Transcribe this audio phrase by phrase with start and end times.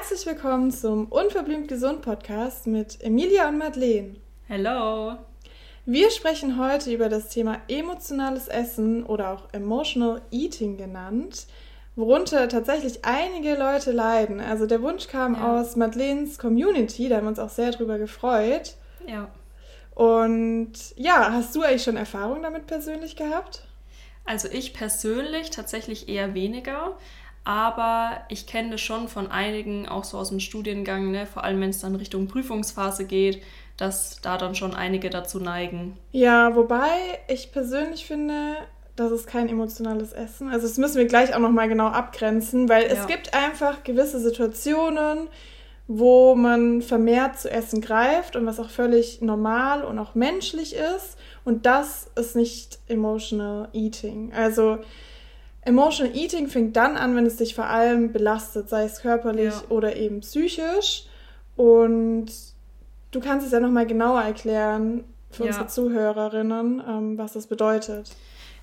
[0.00, 4.16] Herzlich willkommen zum Unverblümt Gesund Podcast mit Emilia und Madeleine.
[4.48, 5.18] Hello.
[5.84, 11.46] Wir sprechen heute über das Thema emotionales Essen oder auch Emotional Eating genannt,
[11.96, 14.40] worunter tatsächlich einige Leute leiden.
[14.40, 15.60] Also der Wunsch kam ja.
[15.60, 18.76] aus Madeleines Community, da haben wir uns auch sehr drüber gefreut.
[19.06, 19.28] Ja.
[19.94, 23.64] Und ja, hast du eigentlich schon Erfahrung damit persönlich gehabt?
[24.24, 26.96] Also ich persönlich tatsächlich eher weniger.
[27.50, 31.26] Aber ich kenne das schon von einigen, auch so aus dem Studiengang, ne?
[31.26, 33.42] vor allem wenn es dann Richtung Prüfungsphase geht,
[33.76, 35.96] dass da dann schon einige dazu neigen.
[36.12, 36.86] Ja, wobei
[37.26, 38.54] ich persönlich finde,
[38.94, 40.48] das ist kein emotionales Essen.
[40.48, 42.90] Also das müssen wir gleich auch nochmal genau abgrenzen, weil ja.
[42.90, 45.26] es gibt einfach gewisse Situationen,
[45.88, 51.18] wo man vermehrt zu essen greift und was auch völlig normal und auch menschlich ist.
[51.44, 54.32] Und das ist nicht emotional eating.
[54.32, 54.78] Also
[55.62, 59.62] Emotional Eating fängt dann an, wenn es dich vor allem belastet, sei es körperlich ja.
[59.68, 61.04] oder eben psychisch.
[61.56, 62.26] Und
[63.10, 65.48] du kannst es ja nochmal genauer erklären für ja.
[65.48, 68.10] unsere Zuhörerinnen, ähm, was das bedeutet.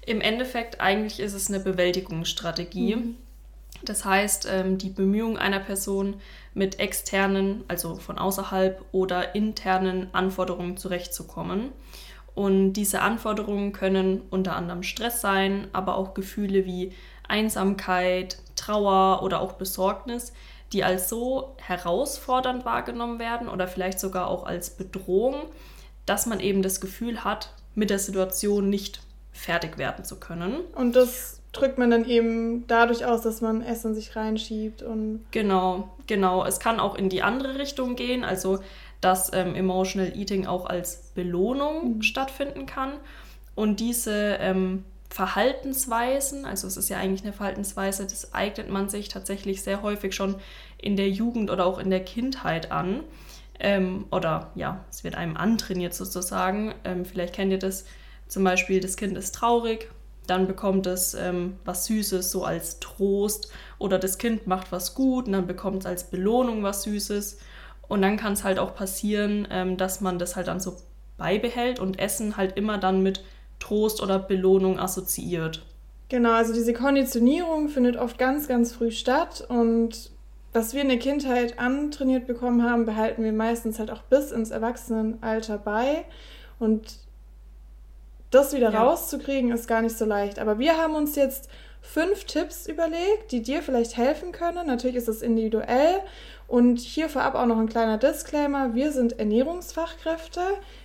[0.06, 2.96] Im Endeffekt eigentlich ist es eine Bewältigungsstrategie.
[2.96, 3.16] Mhm.
[3.84, 6.16] Das heißt, ähm, die Bemühungen einer Person
[6.54, 11.72] mit externen, also von außerhalb oder internen Anforderungen zurechtzukommen.
[12.38, 16.94] Und diese Anforderungen können unter anderem Stress sein, aber auch Gefühle wie
[17.28, 20.34] Einsamkeit, Trauer oder auch Besorgnis,
[20.72, 25.48] die als so herausfordernd wahrgenommen werden oder vielleicht sogar auch als Bedrohung,
[26.06, 30.60] dass man eben das Gefühl hat, mit der Situation nicht fertig werden zu können.
[30.76, 35.26] Und das drückt man dann eben dadurch aus, dass man Essen sich reinschiebt und.
[35.32, 36.46] Genau, genau.
[36.46, 38.24] Es kann auch in die andere Richtung gehen.
[38.24, 38.60] Also
[39.02, 42.02] dass ähm, Emotional Eating auch als Belohnung mhm.
[42.02, 42.94] stattfinden kann.
[43.56, 49.08] Und diese ähm, Verhaltensweisen, also es ist ja eigentlich eine Verhaltensweise, das eignet man sich
[49.08, 50.36] tatsächlich sehr häufig schon
[50.78, 53.04] in der Jugend oder auch in der Kindheit an.
[53.60, 56.76] Ähm, oder ja, es wird einem antrainiert sozusagen.
[56.84, 57.86] Ähm, vielleicht kennt ihr das
[58.28, 59.90] zum Beispiel, das Kind ist traurig,
[60.28, 65.28] dann bekommt es ähm, was Süßes so als Trost oder das Kind macht was gut
[65.28, 67.40] und dann bekommt es als Belohnung was Süßes
[67.88, 70.78] und dann kann es halt auch passieren, ähm, dass man das halt dann so
[71.18, 73.24] beibehält und Essen halt immer dann mit
[73.60, 75.66] Trost oder Belohnung assoziiert.
[76.10, 80.12] Genau, also diese Konditionierung findet oft ganz, ganz früh statt und
[80.54, 84.52] was wir in der Kindheit antrainiert bekommen haben, behalten wir meistens halt auch bis ins
[84.52, 86.06] Erwachsenenalter bei
[86.60, 87.00] und
[88.32, 88.84] das wieder ja.
[88.84, 90.40] rauszukriegen ist gar nicht so leicht.
[90.40, 91.50] Aber wir haben uns jetzt
[91.82, 94.68] fünf Tipps überlegt, die dir vielleicht helfen können.
[94.68, 96.02] Natürlich ist es individuell
[96.48, 98.74] und hier vorab auch noch ein kleiner Disclaimer.
[98.74, 100.42] Wir sind Ernährungsfachkräfte,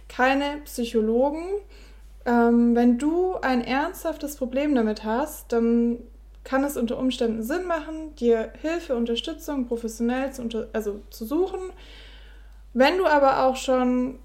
[0.08, 1.44] keine Psychologen.
[2.24, 5.98] Ähm, wenn du ein ernsthaftes Problem damit hast, dann
[6.44, 11.60] kann es unter Umständen Sinn machen, dir Hilfe, Unterstützung professionell zu, unter also zu suchen.
[12.74, 14.18] Wenn du aber auch schon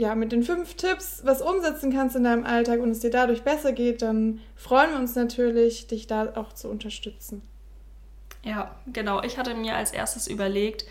[0.00, 3.42] ja, mit den fünf Tipps was umsetzen kannst in deinem Alltag und es dir dadurch
[3.42, 7.42] besser geht, dann freuen wir uns natürlich, dich da auch zu unterstützen.
[8.42, 9.22] Ja, genau.
[9.22, 10.86] Ich hatte mir als erstes überlegt,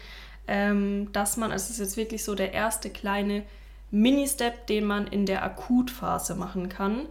[0.47, 3.43] ähm, dass man, es ist jetzt wirklich so der erste kleine
[3.89, 7.07] Mini-Step, den man in der Akutphase machen kann,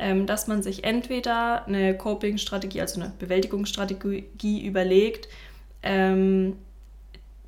[0.00, 5.28] ähm, dass man sich entweder eine Coping-Strategie, also eine Bewältigungsstrategie überlegt,
[5.84, 6.56] ähm,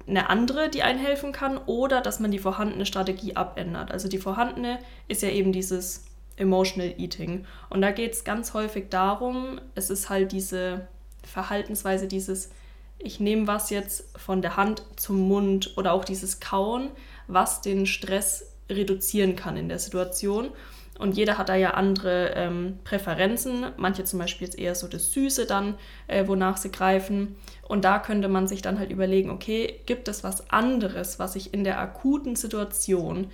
[0.08, 3.92] eine andere, die einen helfen kann, oder dass man die vorhandene Strategie abändert.
[3.92, 6.04] Also die vorhandene ist ja eben dieses
[6.36, 7.44] Emotional Eating.
[7.68, 10.88] Und da geht es ganz häufig darum, es ist halt diese
[11.24, 12.50] Verhaltensweise, dieses,
[12.98, 16.90] ich nehme was jetzt von der Hand zum Mund oder auch dieses Kauen,
[17.26, 20.50] was den Stress reduzieren kann in der Situation.
[20.98, 23.66] Und jeder hat da ja andere ähm, Präferenzen.
[23.76, 25.76] Manche zum Beispiel jetzt eher so das Süße dann,
[26.08, 27.36] äh, wonach sie greifen.
[27.68, 31.54] Und da könnte man sich dann halt überlegen, okay, gibt es was anderes, was ich
[31.54, 33.30] in der akuten Situation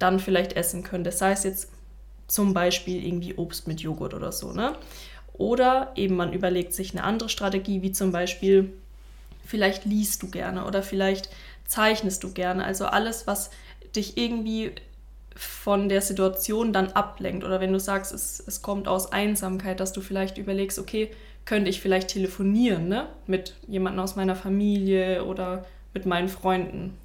[0.00, 1.12] dann vielleicht essen könnte?
[1.12, 1.70] Sei es jetzt
[2.26, 4.74] zum Beispiel irgendwie Obst mit Joghurt oder so, ne?
[5.32, 8.72] Oder eben man überlegt sich eine andere Strategie, wie zum Beispiel,
[9.44, 11.28] vielleicht liest du gerne oder vielleicht
[11.66, 12.64] zeichnest du gerne.
[12.64, 13.50] Also alles, was
[13.94, 14.72] dich irgendwie
[15.36, 17.44] von der Situation dann ablenkt.
[17.44, 21.10] Oder wenn du sagst, es, es kommt aus Einsamkeit, dass du vielleicht überlegst, okay,
[21.44, 23.06] könnte ich vielleicht telefonieren, ne?
[23.26, 26.98] Mit jemandem aus meiner Familie oder mit meinen Freunden.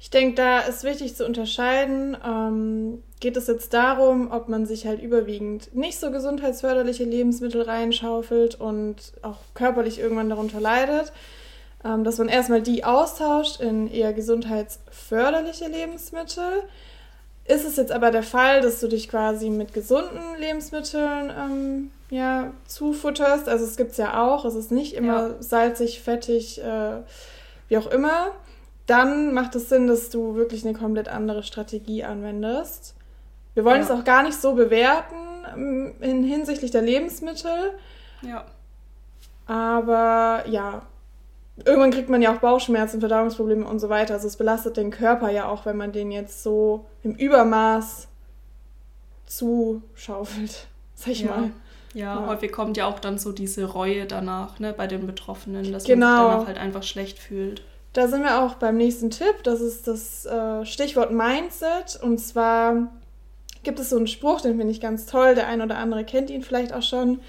[0.00, 4.86] Ich denke, da ist wichtig zu unterscheiden, ähm, geht es jetzt darum, ob man sich
[4.86, 11.12] halt überwiegend nicht so gesundheitsförderliche Lebensmittel reinschaufelt und auch körperlich irgendwann darunter leidet,
[11.84, 16.62] ähm, dass man erstmal die austauscht in eher gesundheitsförderliche Lebensmittel.
[17.48, 22.52] Ist es jetzt aber der Fall, dass du dich quasi mit gesunden Lebensmitteln ähm, ja,
[22.66, 23.48] zufutterst?
[23.48, 25.34] Also es gibt es ja auch, es ist nicht immer ja.
[25.40, 26.98] salzig, fettig, äh,
[27.68, 28.32] wie auch immer,
[28.86, 32.94] dann macht es Sinn, dass du wirklich eine komplett andere Strategie anwendest.
[33.54, 33.84] Wir wollen ja.
[33.84, 35.14] es auch gar nicht so bewerten
[35.54, 37.72] ähm, in hinsichtlich der Lebensmittel.
[38.20, 38.44] Ja.
[39.46, 40.82] Aber ja,
[41.64, 44.14] irgendwann kriegt man ja auch Bauchschmerzen, Verdauungsprobleme und so weiter.
[44.14, 48.08] Also es belastet den Körper ja auch, wenn man den jetzt so im Übermaß
[49.26, 51.30] zuschaufelt, sag ich ja.
[51.30, 51.50] mal.
[51.94, 55.72] Ja, ja, häufig kommt ja auch dann so diese Reue danach, ne, bei den Betroffenen,
[55.72, 56.06] dass genau.
[56.06, 57.62] man sich danach halt einfach schlecht fühlt.
[57.94, 59.42] Da sind wir auch beim nächsten Tipp.
[59.42, 61.98] Das ist das äh, Stichwort Mindset.
[62.00, 62.88] Und zwar
[63.62, 65.34] gibt es so einen Spruch, den finde ich ganz toll.
[65.34, 67.20] Der ein oder andere kennt ihn vielleicht auch schon.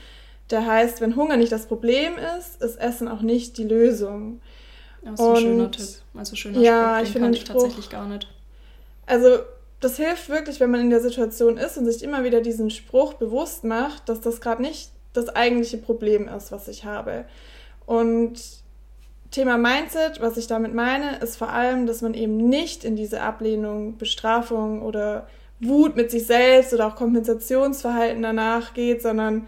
[0.51, 4.41] Der heißt, wenn Hunger nicht das Problem ist, ist Essen auch nicht die Lösung.
[5.01, 5.85] Das ist und, ein schöner Tipp.
[6.15, 8.27] Also schöner ja, Spruch, den ich finde ich tatsächlich gar nicht.
[9.05, 9.39] Also
[9.79, 13.13] das hilft wirklich, wenn man in der Situation ist und sich immer wieder diesen Spruch
[13.13, 17.25] bewusst macht, dass das gerade nicht das eigentliche Problem ist, was ich habe.
[17.85, 18.39] Und
[19.31, 23.21] Thema Mindset, was ich damit meine, ist vor allem, dass man eben nicht in diese
[23.21, 25.27] Ablehnung, Bestrafung oder
[25.59, 29.47] Wut mit sich selbst oder auch Kompensationsverhalten danach geht, sondern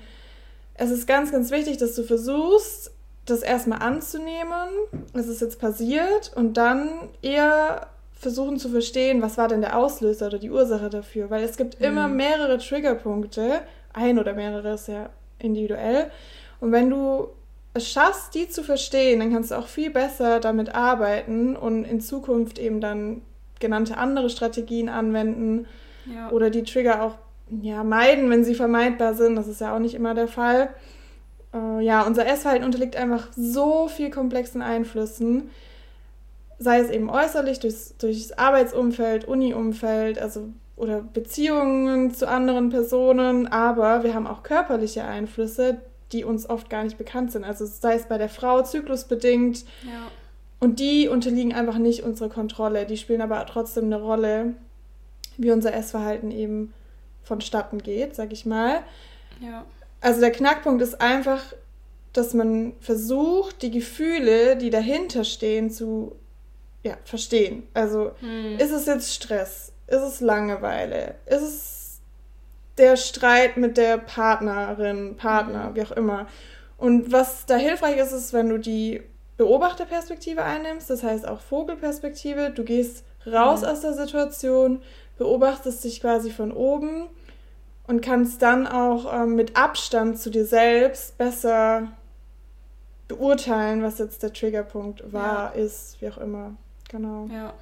[0.75, 2.91] es ist ganz, ganz wichtig, dass du versuchst,
[3.25, 4.69] das erstmal anzunehmen,
[5.13, 10.27] was ist jetzt passiert, und dann eher versuchen zu verstehen, was war denn der Auslöser
[10.27, 11.29] oder die Ursache dafür.
[11.29, 11.85] Weil es gibt mhm.
[11.85, 13.61] immer mehrere Triggerpunkte,
[13.93, 15.09] ein oder mehrere ist ja
[15.39, 16.11] individuell.
[16.59, 17.29] Und wenn du
[17.73, 22.01] es schaffst, die zu verstehen, dann kannst du auch viel besser damit arbeiten und in
[22.01, 23.21] Zukunft eben dann
[23.59, 25.65] genannte andere Strategien anwenden
[26.13, 26.29] ja.
[26.31, 27.15] oder die Trigger auch
[27.61, 29.35] ja, meiden, wenn sie vermeidbar sind.
[29.35, 30.69] Das ist ja auch nicht immer der Fall.
[31.53, 35.49] Äh, ja, unser Essverhalten unterliegt einfach so viel komplexen Einflüssen,
[36.59, 44.03] sei es eben äußerlich durchs, durchs Arbeitsumfeld, Uniumfeld, also oder Beziehungen zu anderen Personen, aber
[44.03, 45.77] wir haben auch körperliche Einflüsse,
[46.11, 47.43] die uns oft gar nicht bekannt sind.
[47.43, 49.63] Also sei es bei der Frau zyklusbedingt.
[49.83, 50.07] Ja.
[50.59, 52.85] Und die unterliegen einfach nicht unserer Kontrolle.
[52.85, 54.55] Die spielen aber trotzdem eine Rolle,
[55.37, 56.73] wie unser Essverhalten eben
[57.23, 58.83] vonstatten geht, sag ich mal.
[59.39, 59.65] Ja.
[60.01, 61.41] Also der Knackpunkt ist einfach,
[62.13, 66.15] dass man versucht, die Gefühle, die dahinter stehen, zu
[66.83, 67.67] ja, verstehen.
[67.73, 68.57] Also hm.
[68.57, 69.71] ist es jetzt Stress?
[69.87, 71.15] Ist es Langeweile?
[71.25, 71.99] Ist es
[72.77, 75.75] der Streit mit der Partnerin, Partner, hm.
[75.75, 76.27] wie auch immer?
[76.77, 79.03] Und was da hilfreich ist, ist, wenn du die
[79.37, 82.51] Beobachterperspektive einnimmst, das heißt auch Vogelperspektive.
[82.51, 83.69] Du gehst raus hm.
[83.69, 84.81] aus der Situation,
[85.21, 87.05] beobachtest dich quasi von oben
[87.85, 91.91] und kannst dann auch ähm, mit Abstand zu dir selbst besser
[93.07, 95.63] beurteilen, was jetzt der Triggerpunkt war, ja.
[95.63, 96.55] ist, wie auch immer.
[96.89, 97.27] Genau.
[97.31, 97.53] Ja.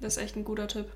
[0.00, 0.86] Das ist echt ein guter Tipp.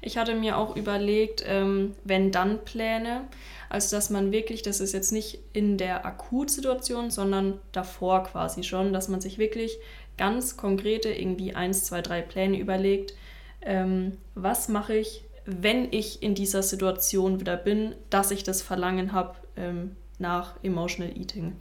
[0.00, 3.28] Ich hatte mir auch überlegt, ähm, wenn dann Pläne,
[3.68, 8.92] also dass man wirklich, das ist jetzt nicht in der Akutsituation, sondern davor quasi schon,
[8.92, 9.78] dass man sich wirklich
[10.18, 13.14] ganz konkrete irgendwie eins, zwei, drei Pläne überlegt,
[13.62, 19.12] ähm, was mache ich, wenn ich in dieser Situation wieder bin, dass ich das Verlangen
[19.12, 21.56] habe ähm, nach Emotional Eating.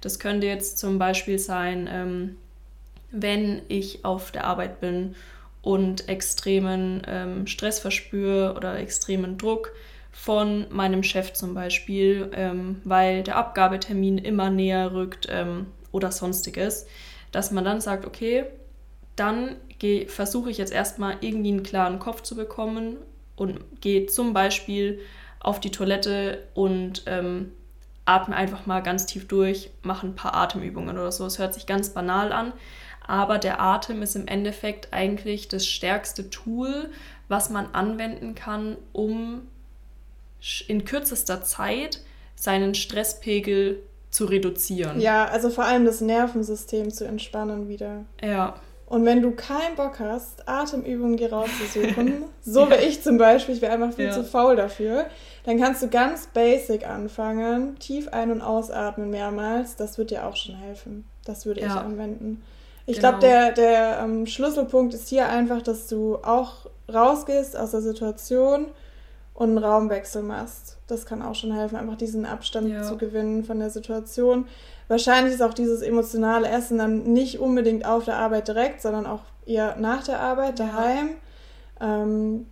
[0.00, 2.36] Das könnte jetzt zum Beispiel sein, ähm,
[3.10, 5.14] wenn ich auf der Arbeit bin
[5.62, 9.72] und extremen ähm, Stress verspüre oder extremen Druck
[10.12, 16.86] von meinem Chef zum Beispiel, ähm, weil der Abgabetermin immer näher rückt ähm, oder sonstiges,
[17.32, 18.44] dass man dann sagt, okay,
[19.16, 19.56] dann
[20.08, 22.96] versuche ich jetzt erstmal irgendwie einen klaren Kopf zu bekommen
[23.36, 25.00] und gehe zum Beispiel
[25.40, 27.52] auf die Toilette und ähm,
[28.04, 31.26] atme einfach mal ganz tief durch, mache ein paar Atemübungen oder so.
[31.26, 32.52] Es hört sich ganz banal an,
[33.06, 36.90] aber der Atem ist im Endeffekt eigentlich das stärkste Tool,
[37.28, 39.42] was man anwenden kann, um
[40.68, 42.00] in kürzester Zeit
[42.34, 45.00] seinen Stresspegel zu reduzieren.
[45.00, 48.04] Ja, also vor allem das Nervensystem zu entspannen wieder.
[48.22, 48.54] Ja.
[48.86, 53.62] Und wenn du keinen Bock hast, Atemübungen dir rauszusuchen, so wie ich zum Beispiel, ich
[53.62, 54.12] wäre einfach viel ja.
[54.12, 55.06] zu faul dafür,
[55.44, 59.76] dann kannst du ganz basic anfangen, tief ein- und ausatmen mehrmals.
[59.76, 61.04] Das wird dir auch schon helfen.
[61.24, 61.68] Das würde ja.
[61.68, 62.42] ich anwenden.
[62.86, 63.10] Ich genau.
[63.10, 68.66] glaube, der, der ähm, Schlüsselpunkt ist hier einfach, dass du auch rausgehst aus der Situation
[69.34, 70.78] und einen Raumwechsel machst.
[70.86, 72.82] Das kann auch schon helfen, einfach diesen Abstand ja.
[72.82, 74.46] zu gewinnen von der Situation.
[74.88, 79.22] Wahrscheinlich ist auch dieses emotionale Essen dann nicht unbedingt auf der Arbeit direkt, sondern auch
[79.44, 81.10] eher nach der Arbeit, daheim.
[81.80, 82.02] Ja.
[82.02, 82.46] Ähm,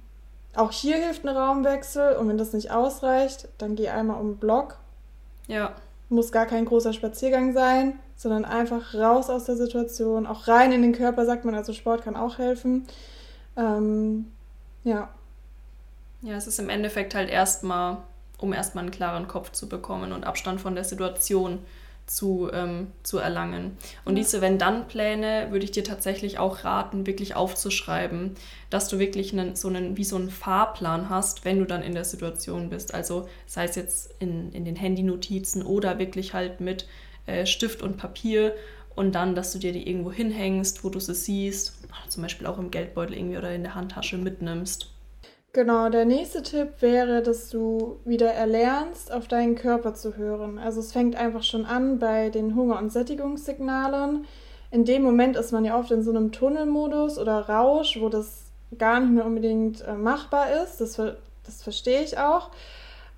[0.55, 4.39] auch hier hilft ein Raumwechsel und wenn das nicht ausreicht, dann geh einmal um den
[4.39, 4.77] Block.
[5.47, 5.75] Ja.
[6.09, 10.83] Muss gar kein großer Spaziergang sein, sondern einfach raus aus der Situation, auch rein in
[10.83, 12.87] den Körper, sagt man, also Sport kann auch helfen.
[13.57, 14.33] Ähm,
[14.85, 15.09] ja.
[16.23, 17.99] Ja, es ist im Endeffekt halt erstmal,
[18.39, 21.59] um erstmal einen klaren Kopf zu bekommen und Abstand von der Situation
[22.07, 23.77] zu, ähm, zu erlangen.
[24.05, 24.23] Und ja.
[24.23, 28.35] diese Wenn-Dann-Pläne würde ich dir tatsächlich auch raten, wirklich aufzuschreiben,
[28.71, 31.95] dass du wirklich einen, so einen, wie so einen Fahrplan hast, wenn du dann in
[31.95, 32.95] der Situation bist.
[32.95, 36.87] Also sei es jetzt in, in den Handy-Notizen oder wirklich halt mit
[37.27, 38.55] äh, Stift und Papier
[38.95, 42.59] und dann, dass du dir die irgendwo hinhängst, wo du sie siehst, zum Beispiel auch
[42.59, 44.92] im Geldbeutel irgendwie oder in der Handtasche mitnimmst.
[45.55, 50.59] Genau, der nächste Tipp wäre, dass du wieder erlernst, auf deinen Körper zu hören.
[50.59, 54.25] Also es fängt einfach schon an bei den Hunger- und Sättigungssignalen.
[54.71, 58.45] In dem Moment ist man ja oft in so einem Tunnelmodus oder Rausch, wo das
[58.79, 60.81] gar nicht mehr unbedingt äh, machbar ist.
[60.81, 62.51] Das, das verstehe ich auch.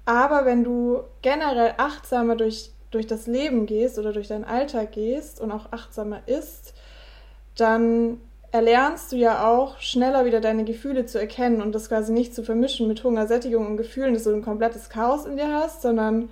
[0.04, 5.40] Aber wenn du generell achtsamer durch, durch das Leben gehst oder durch deinen Alltag gehst
[5.40, 6.74] und auch achtsamer isst,
[7.56, 8.20] dann
[8.54, 12.44] erlernst du ja auch schneller wieder deine Gefühle zu erkennen und das quasi nicht zu
[12.44, 16.28] vermischen mit Hunger, Sättigung und Gefühlen, dass du ein komplettes Chaos in dir hast, sondern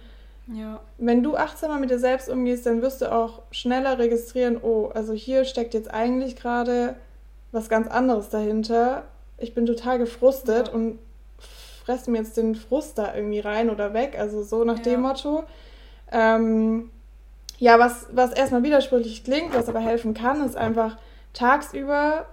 [0.46, 0.78] ja.
[0.98, 5.12] wenn du achtsamer mit dir selbst umgehst, dann wirst du auch schneller registrieren, oh, also
[5.12, 6.94] hier steckt jetzt eigentlich gerade
[7.50, 9.02] was ganz anderes dahinter.
[9.36, 10.74] Ich bin total gefrustet ja.
[10.74, 11.00] und
[11.84, 14.84] fresse mir jetzt den Frust da irgendwie rein oder weg, also so nach ja.
[14.84, 15.42] dem Motto.
[16.12, 16.88] Ähm,
[17.58, 20.96] ja, was, was erstmal widersprüchlich klingt, was aber helfen kann, ist einfach
[21.32, 22.26] tagsüber,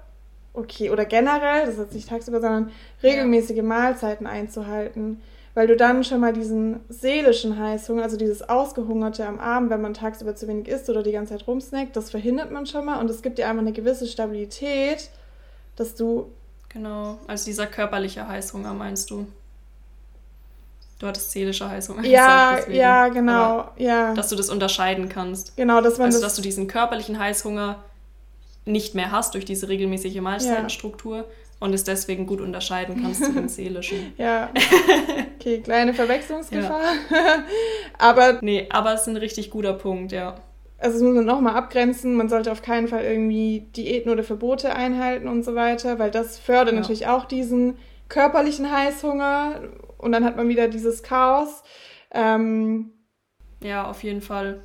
[0.54, 2.72] okay, oder generell, das ist jetzt nicht tagsüber, sondern
[3.04, 3.64] regelmäßige ja.
[3.64, 5.22] Mahlzeiten einzuhalten.
[5.56, 9.94] Weil du dann schon mal diesen seelischen Heißhunger, also dieses Ausgehungerte am Abend, wenn man
[9.94, 13.10] tagsüber zu wenig isst oder die ganze Zeit rumsnackt, das verhindert man schon mal und
[13.10, 15.10] es gibt dir einfach eine gewisse Stabilität,
[15.76, 16.32] dass du.
[16.70, 19.26] Genau, also dieser körperliche Heißhunger meinst du?
[21.00, 22.06] Du hattest seelische Heißhunger.
[22.06, 24.14] Ja, gesagt, ja, genau, Aber, ja.
[24.14, 25.56] Dass du das unterscheiden kannst.
[25.56, 27.84] Genau, dass man also, das dass du diesen körperlichen Heißhunger
[28.72, 31.26] nicht mehr hast durch diese regelmäßige Mahlzeitenstruktur ja.
[31.60, 34.14] und es deswegen gut unterscheiden kannst zu den seelischen.
[34.18, 34.50] Ja.
[35.36, 36.82] Okay, kleine Verwechslungsgefahr.
[37.12, 37.44] Ja.
[37.98, 38.40] aber.
[38.42, 40.36] Nee, aber es ist ein richtig guter Punkt, ja.
[40.78, 42.16] Also das muss man nochmal abgrenzen.
[42.16, 46.40] Man sollte auf keinen Fall irgendwie Diäten oder Verbote einhalten und so weiter, weil das
[46.40, 46.80] fördert ja.
[46.80, 49.62] natürlich auch diesen körperlichen Heißhunger
[49.98, 51.64] und dann hat man wieder dieses Chaos.
[52.12, 52.92] Ähm,
[53.62, 54.62] ja, auf jeden Fall.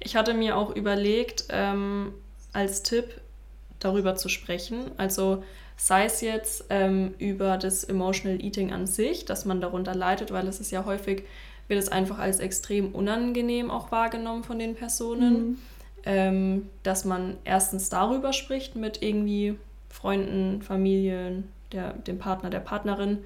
[0.00, 2.14] Ich hatte mir auch überlegt, ähm,
[2.52, 3.20] als Tipp,
[3.84, 4.90] darüber zu sprechen.
[4.96, 5.42] Also
[5.76, 10.46] sei es jetzt ähm, über das Emotional Eating an sich, dass man darunter leidet, weil
[10.46, 11.24] es ist ja häufig,
[11.68, 15.32] wird es einfach als extrem unangenehm auch wahrgenommen von den Personen.
[15.34, 15.58] Mhm.
[16.06, 19.56] Ähm, dass man erstens darüber spricht mit irgendwie
[19.88, 23.24] Freunden, Familien, der, dem Partner, der Partnerin.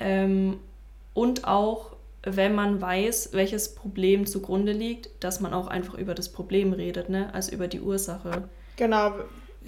[0.00, 0.58] Ähm,
[1.14, 6.28] und auch, wenn man weiß, welches Problem zugrunde liegt, dass man auch einfach über das
[6.30, 7.32] Problem redet, ne?
[7.32, 8.48] also über die Ursache.
[8.76, 9.12] Genau,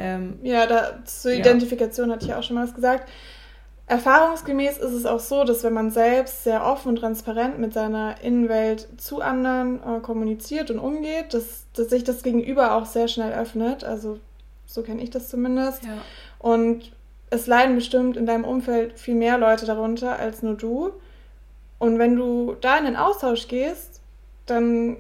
[0.01, 2.15] ähm, ja, da, zur Identifikation ja.
[2.15, 3.09] hatte ich auch schon mal was gesagt.
[3.87, 8.23] Erfahrungsgemäß ist es auch so, dass wenn man selbst sehr offen und transparent mit seiner
[8.23, 13.33] Innenwelt zu anderen äh, kommuniziert und umgeht, dass, dass sich das Gegenüber auch sehr schnell
[13.33, 13.83] öffnet.
[13.83, 14.21] Also
[14.65, 15.83] so kenne ich das zumindest.
[15.83, 15.99] Ja.
[16.39, 16.93] Und
[17.31, 20.93] es leiden bestimmt in deinem Umfeld viel mehr Leute darunter als nur du.
[21.81, 24.01] Und wenn du da in den Austausch gehst,
[24.47, 24.99] dann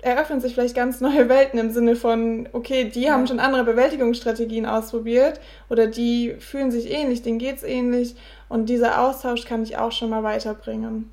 [0.00, 3.12] eröffnen sich vielleicht ganz neue Welten im Sinne von, okay, die ja.
[3.12, 8.14] haben schon andere Bewältigungsstrategien ausprobiert oder die fühlen sich ähnlich, denen geht es ähnlich
[8.48, 11.10] und dieser Austausch kann dich auch schon mal weiterbringen.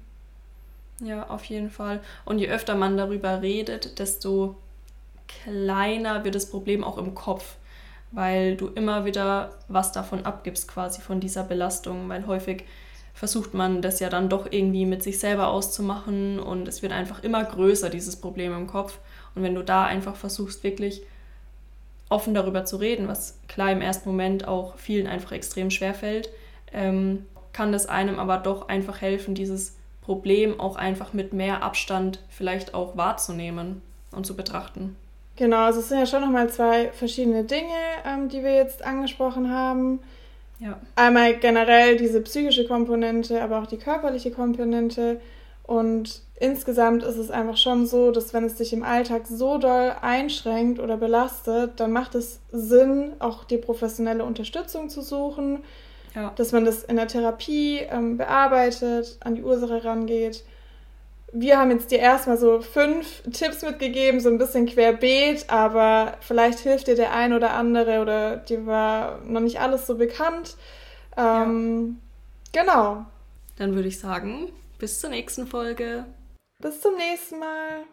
[1.01, 1.99] Ja, auf jeden Fall.
[2.23, 4.55] Und je öfter man darüber redet, desto
[5.27, 7.55] kleiner wird das Problem auch im Kopf,
[8.11, 12.63] weil du immer wieder was davon abgibst, quasi von dieser Belastung, weil häufig
[13.15, 17.23] versucht man das ja dann doch irgendwie mit sich selber auszumachen und es wird einfach
[17.23, 18.99] immer größer, dieses Problem im Kopf.
[19.33, 21.01] Und wenn du da einfach versuchst, wirklich
[22.09, 26.29] offen darüber zu reden, was klar im ersten Moment auch vielen einfach extrem schwer fällt,
[26.73, 32.19] ähm, kann das einem aber doch einfach helfen, dieses Problem auch einfach mit mehr Abstand
[32.29, 33.81] vielleicht auch wahrzunehmen
[34.11, 34.97] und zu betrachten.
[35.37, 37.73] Genau, also es sind ja schon nochmal zwei verschiedene Dinge,
[38.05, 39.99] ähm, die wir jetzt angesprochen haben.
[40.59, 40.79] Ja.
[40.95, 45.19] Einmal generell diese psychische Komponente, aber auch die körperliche Komponente.
[45.63, 49.93] Und insgesamt ist es einfach schon so, dass wenn es dich im Alltag so doll
[50.01, 55.63] einschränkt oder belastet, dann macht es Sinn, auch die professionelle Unterstützung zu suchen.
[56.13, 56.31] Ja.
[56.35, 60.43] Dass man das in der Therapie ähm, bearbeitet, an die Ursache rangeht
[61.31, 66.59] wir haben jetzt dir erstmal so fünf Tipps mitgegeben, so ein bisschen querbeet, aber vielleicht
[66.59, 70.55] hilft dir der ein oder andere oder dir war noch nicht alles so bekannt.
[71.17, 71.99] Ähm,
[72.53, 72.63] ja.
[72.63, 73.05] Genau.
[73.57, 76.05] Dann würde ich sagen, bis zur nächsten Folge.
[76.61, 77.85] Bis zum nächsten Mal.